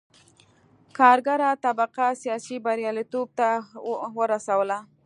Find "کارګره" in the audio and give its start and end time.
0.97-1.49